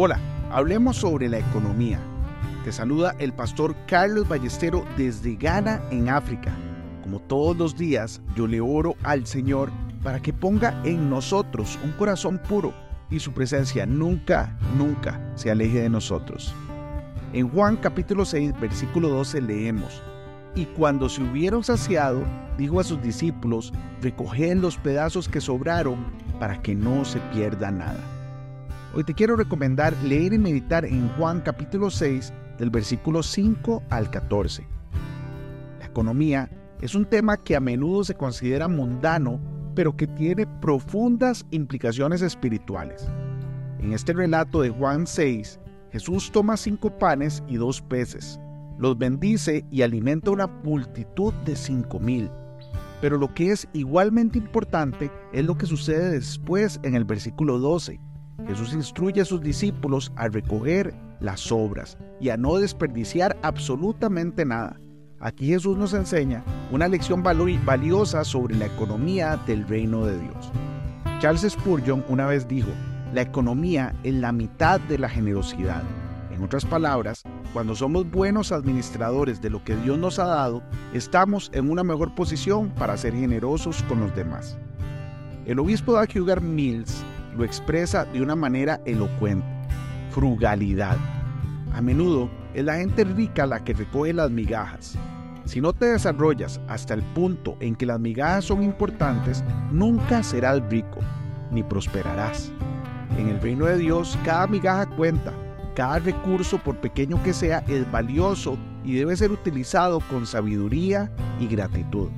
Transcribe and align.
Hola, 0.00 0.20
hablemos 0.52 0.98
sobre 0.98 1.28
la 1.28 1.40
economía. 1.40 1.98
Te 2.62 2.70
saluda 2.70 3.16
el 3.18 3.32
pastor 3.32 3.74
Carlos 3.88 4.28
Ballestero 4.28 4.84
desde 4.96 5.34
Ghana, 5.34 5.82
en 5.90 6.08
África. 6.08 6.52
Como 7.02 7.18
todos 7.18 7.56
los 7.56 7.76
días, 7.76 8.20
yo 8.36 8.46
le 8.46 8.60
oro 8.60 8.94
al 9.02 9.26
Señor 9.26 9.72
para 10.04 10.20
que 10.20 10.32
ponga 10.32 10.80
en 10.84 11.10
nosotros 11.10 11.76
un 11.82 11.90
corazón 11.90 12.38
puro 12.38 12.72
y 13.10 13.18
su 13.18 13.32
presencia 13.32 13.86
nunca, 13.86 14.56
nunca 14.76 15.20
se 15.34 15.50
aleje 15.50 15.80
de 15.80 15.90
nosotros. 15.90 16.54
En 17.32 17.48
Juan 17.48 17.76
capítulo 17.76 18.24
6, 18.24 18.52
versículo 18.60 19.08
12 19.08 19.40
leemos, 19.40 20.00
Y 20.54 20.66
cuando 20.66 21.08
se 21.08 21.24
hubieron 21.24 21.64
saciado, 21.64 22.22
dijo 22.56 22.78
a 22.78 22.84
sus 22.84 23.02
discípulos, 23.02 23.72
recoged 24.00 24.58
los 24.58 24.76
pedazos 24.76 25.28
que 25.28 25.40
sobraron 25.40 26.06
para 26.38 26.62
que 26.62 26.76
no 26.76 27.04
se 27.04 27.18
pierda 27.32 27.72
nada. 27.72 28.17
Hoy 28.94 29.04
te 29.04 29.12
quiero 29.12 29.36
recomendar 29.36 29.94
leer 30.02 30.32
y 30.32 30.38
meditar 30.38 30.86
en 30.86 31.10
Juan 31.10 31.42
capítulo 31.42 31.90
6 31.90 32.32
del 32.58 32.70
versículo 32.70 33.22
5 33.22 33.82
al 33.90 34.10
14. 34.10 34.66
La 35.78 35.86
economía 35.86 36.50
es 36.80 36.94
un 36.94 37.04
tema 37.04 37.36
que 37.36 37.54
a 37.54 37.60
menudo 37.60 38.02
se 38.02 38.14
considera 38.14 38.66
mundano, 38.66 39.40
pero 39.74 39.94
que 39.94 40.06
tiene 40.06 40.46
profundas 40.46 41.44
implicaciones 41.50 42.22
espirituales. 42.22 43.06
En 43.78 43.92
este 43.92 44.14
relato 44.14 44.62
de 44.62 44.70
Juan 44.70 45.06
6, 45.06 45.60
Jesús 45.92 46.32
toma 46.32 46.56
cinco 46.56 46.90
panes 46.98 47.42
y 47.46 47.56
dos 47.56 47.82
peces, 47.82 48.40
los 48.78 48.96
bendice 48.96 49.66
y 49.70 49.82
alimenta 49.82 50.30
una 50.30 50.46
multitud 50.46 51.34
de 51.44 51.56
cinco 51.56 52.00
mil. 52.00 52.30
Pero 53.02 53.18
lo 53.18 53.34
que 53.34 53.52
es 53.52 53.68
igualmente 53.74 54.38
importante 54.38 55.10
es 55.34 55.44
lo 55.44 55.58
que 55.58 55.66
sucede 55.66 56.10
después 56.10 56.80
en 56.82 56.94
el 56.94 57.04
versículo 57.04 57.58
12, 57.58 58.00
Jesús 58.46 58.72
instruye 58.72 59.20
a 59.20 59.24
sus 59.24 59.40
discípulos 59.40 60.12
a 60.16 60.28
recoger 60.28 60.94
las 61.20 61.40
sobras 61.40 61.98
y 62.20 62.28
a 62.30 62.36
no 62.36 62.56
desperdiciar 62.56 63.36
absolutamente 63.42 64.44
nada. 64.44 64.78
Aquí 65.20 65.48
Jesús 65.48 65.76
nos 65.76 65.94
enseña 65.94 66.44
una 66.70 66.86
lección 66.86 67.22
valiosa 67.22 68.24
sobre 68.24 68.54
la 68.54 68.66
economía 68.66 69.36
del 69.46 69.66
reino 69.66 70.06
de 70.06 70.18
Dios. 70.18 70.52
Charles 71.20 71.42
Spurgeon 71.50 72.04
una 72.08 72.26
vez 72.26 72.46
dijo, 72.46 72.70
la 73.12 73.22
economía 73.22 73.94
es 74.04 74.14
la 74.14 74.30
mitad 74.30 74.78
de 74.80 74.98
la 74.98 75.08
generosidad. 75.08 75.82
En 76.30 76.44
otras 76.44 76.64
palabras, 76.64 77.24
cuando 77.52 77.74
somos 77.74 78.08
buenos 78.08 78.52
administradores 78.52 79.42
de 79.42 79.50
lo 79.50 79.64
que 79.64 79.74
Dios 79.74 79.98
nos 79.98 80.20
ha 80.20 80.26
dado, 80.26 80.62
estamos 80.94 81.50
en 81.52 81.68
una 81.68 81.82
mejor 81.82 82.14
posición 82.14 82.70
para 82.70 82.96
ser 82.96 83.14
generosos 83.14 83.82
con 83.84 83.98
los 83.98 84.14
demás. 84.14 84.56
El 85.46 85.58
obispo 85.58 85.92
Doug 85.92 86.10
Hugar 86.14 86.40
Mills 86.40 87.02
lo 87.36 87.44
expresa 87.44 88.04
de 88.04 88.22
una 88.22 88.34
manera 88.34 88.80
elocuente. 88.84 89.46
Frugalidad. 90.10 90.96
A 91.72 91.80
menudo 91.80 92.30
es 92.54 92.64
la 92.64 92.76
gente 92.76 93.04
rica 93.04 93.46
la 93.46 93.62
que 93.62 93.74
recoge 93.74 94.12
las 94.12 94.30
migajas. 94.30 94.98
Si 95.44 95.60
no 95.60 95.72
te 95.72 95.86
desarrollas 95.86 96.60
hasta 96.68 96.94
el 96.94 97.02
punto 97.02 97.56
en 97.60 97.74
que 97.74 97.86
las 97.86 97.98
migajas 98.00 98.46
son 98.46 98.62
importantes, 98.62 99.42
nunca 99.70 100.22
serás 100.22 100.60
rico, 100.68 101.00
ni 101.50 101.62
prosperarás. 101.62 102.52
En 103.16 103.28
el 103.28 103.40
reino 103.40 103.64
de 103.64 103.78
Dios, 103.78 104.18
cada 104.24 104.46
migaja 104.46 104.86
cuenta, 104.86 105.32
cada 105.74 106.00
recurso, 106.00 106.58
por 106.58 106.76
pequeño 106.80 107.22
que 107.22 107.32
sea, 107.32 107.64
es 107.68 107.90
valioso 107.90 108.58
y 108.84 108.94
debe 108.94 109.16
ser 109.16 109.30
utilizado 109.30 110.00
con 110.00 110.26
sabiduría 110.26 111.10
y 111.40 111.46
gratitud. 111.46 112.08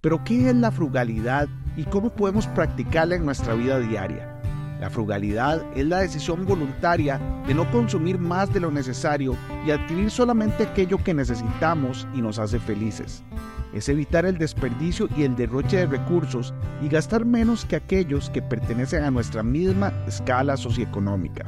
Pero 0.00 0.22
¿qué 0.24 0.48
es 0.48 0.56
la 0.56 0.70
frugalidad 0.70 1.48
y 1.78 1.84
cómo 1.84 2.10
podemos 2.10 2.48
practicarla 2.48 3.14
en 3.14 3.24
nuestra 3.24 3.54
vida 3.54 3.78
diaria? 3.78 4.34
La 4.80 4.90
frugalidad 4.90 5.62
es 5.76 5.86
la 5.86 6.00
decisión 6.00 6.44
voluntaria 6.44 7.20
de 7.46 7.54
no 7.54 7.70
consumir 7.70 8.18
más 8.18 8.52
de 8.52 8.60
lo 8.60 8.70
necesario 8.70 9.36
y 9.64 9.70
adquirir 9.70 10.10
solamente 10.10 10.64
aquello 10.64 10.98
que 11.02 11.14
necesitamos 11.14 12.06
y 12.14 12.20
nos 12.20 12.38
hace 12.38 12.58
felices. 12.58 13.22
Es 13.72 13.88
evitar 13.88 14.26
el 14.26 14.38
desperdicio 14.38 15.08
y 15.16 15.22
el 15.22 15.36
derroche 15.36 15.78
de 15.78 15.86
recursos 15.86 16.52
y 16.82 16.88
gastar 16.88 17.24
menos 17.24 17.64
que 17.64 17.76
aquellos 17.76 18.28
que 18.30 18.42
pertenecen 18.42 19.04
a 19.04 19.10
nuestra 19.10 19.42
misma 19.42 19.92
escala 20.06 20.56
socioeconómica. 20.56 21.44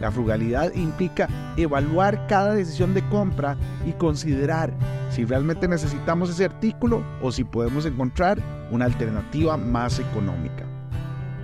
La 0.00 0.10
frugalidad 0.10 0.72
implica 0.74 1.28
evaluar 1.56 2.26
cada 2.26 2.54
decisión 2.54 2.94
de 2.94 3.06
compra 3.08 3.56
y 3.86 3.92
considerar 3.92 4.72
si 5.14 5.24
realmente 5.24 5.68
necesitamos 5.68 6.28
ese 6.28 6.44
artículo 6.44 7.04
o 7.22 7.30
si 7.30 7.44
podemos 7.44 7.86
encontrar 7.86 8.36
una 8.72 8.86
alternativa 8.86 9.56
más 9.56 10.00
económica. 10.00 10.64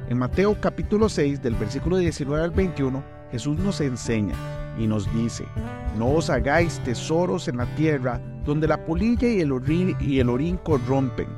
En 0.09 0.19
Mateo 0.19 0.61
capítulo 0.61 1.09
6 1.09 1.41
del 1.41 1.55
versículo 1.55 1.99
19 1.99 2.43
al 2.43 2.51
21, 2.51 3.01
Jesús 3.31 3.57
nos 3.59 3.81
enseña 3.81 4.35
y 4.77 4.89
nos 4.89 5.13
dice, 5.15 5.45
no 5.97 6.11
os 6.11 6.31
hagáis 6.31 6.81
tesoros 6.81 7.47
en 7.47 7.59
la 7.59 7.67
tierra 7.77 8.21
donde 8.45 8.67
la 8.67 8.85
polilla 8.85 9.29
y 9.29 9.41
el 9.41 9.53
orín, 9.53 9.97
y 10.01 10.19
el 10.19 10.31
orín 10.31 10.57
corrompen, 10.57 11.29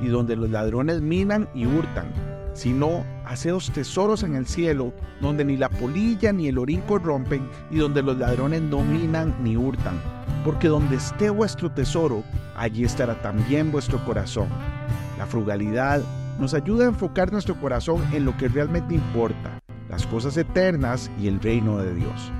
y 0.00 0.08
donde 0.08 0.34
los 0.34 0.50
ladrones 0.50 1.00
minan 1.00 1.48
y 1.54 1.66
hurtan, 1.66 2.08
sino 2.54 3.04
haceos 3.24 3.70
tesoros 3.70 4.24
en 4.24 4.34
el 4.34 4.46
cielo, 4.46 4.92
donde 5.20 5.44
ni 5.44 5.56
la 5.56 5.68
polilla 5.68 6.32
ni 6.32 6.48
el 6.48 6.58
orín 6.58 6.80
corrompen, 6.80 7.48
y 7.70 7.76
donde 7.76 8.02
los 8.02 8.18
ladrones 8.18 8.62
no 8.62 8.82
minan 8.82 9.32
ni 9.44 9.56
hurtan. 9.56 10.00
Porque 10.44 10.68
donde 10.68 10.96
esté 10.96 11.30
vuestro 11.30 11.70
tesoro, 11.70 12.24
allí 12.56 12.84
estará 12.84 13.20
también 13.22 13.70
vuestro 13.70 14.04
corazón. 14.04 14.48
La 15.18 15.26
frugalidad 15.26 16.02
nos 16.38 16.54
ayuda 16.54 16.84
a 16.84 16.88
enfocar 16.88 17.30
nuestro 17.30 17.54
corazón 17.60 18.02
en 18.12 18.24
lo 18.24 18.36
que 18.36 18.48
realmente 18.48 18.94
importa, 18.94 19.60
las 19.88 20.06
cosas 20.06 20.36
eternas 20.36 21.10
y 21.20 21.28
el 21.28 21.40
reino 21.40 21.78
de 21.78 21.94
Dios. 21.94 22.32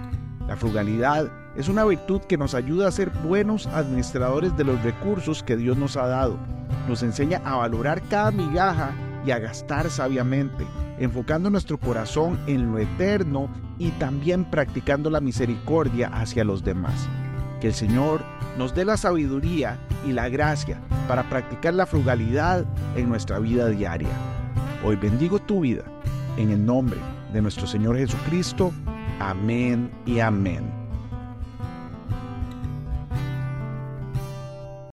La 0.48 0.56
frugalidad 0.56 1.30
es 1.56 1.68
una 1.68 1.84
virtud 1.84 2.22
que 2.22 2.38
nos 2.38 2.54
ayuda 2.54 2.88
a 2.88 2.92
ser 2.92 3.10
buenos 3.10 3.66
administradores 3.68 4.56
de 4.56 4.64
los 4.64 4.82
recursos 4.82 5.42
que 5.42 5.56
Dios 5.56 5.76
nos 5.76 5.96
ha 5.96 6.06
dado. 6.06 6.38
Nos 6.88 7.02
enseña 7.02 7.40
a 7.44 7.56
valorar 7.56 8.02
cada 8.08 8.30
migaja 8.30 8.92
y 9.24 9.30
a 9.30 9.38
gastar 9.38 9.90
sabiamente, 9.90 10.66
enfocando 10.98 11.50
nuestro 11.50 11.78
corazón 11.78 12.38
en 12.46 12.72
lo 12.72 12.78
eterno 12.78 13.48
y 13.78 13.90
también 13.92 14.44
practicando 14.44 15.10
la 15.10 15.20
misericordia 15.20 16.08
hacia 16.08 16.44
los 16.44 16.64
demás. 16.64 17.08
Que 17.62 17.68
el 17.68 17.74
Señor 17.74 18.24
nos 18.58 18.74
dé 18.74 18.84
la 18.84 18.96
sabiduría 18.96 19.78
y 20.04 20.10
la 20.10 20.28
gracia 20.28 20.80
para 21.06 21.28
practicar 21.30 21.74
la 21.74 21.86
frugalidad 21.86 22.64
en 22.96 23.08
nuestra 23.08 23.38
vida 23.38 23.68
diaria. 23.68 24.10
Hoy 24.84 24.96
bendigo 24.96 25.38
tu 25.38 25.60
vida 25.60 25.84
en 26.36 26.50
el 26.50 26.66
nombre 26.66 26.98
de 27.32 27.40
nuestro 27.40 27.68
Señor 27.68 27.96
Jesucristo. 27.96 28.72
Amén 29.20 29.92
y 30.06 30.18
amén. 30.18 30.81